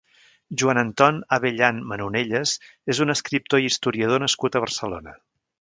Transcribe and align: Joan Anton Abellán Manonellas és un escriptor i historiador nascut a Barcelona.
Joan 0.61 0.79
Anton 0.81 1.19
Abellán 1.37 1.83
Manonellas 1.91 2.55
és 2.95 3.03
un 3.07 3.15
escriptor 3.17 3.65
i 3.65 3.71
historiador 3.73 4.27
nascut 4.29 4.59
a 4.61 4.67
Barcelona. 4.69 5.19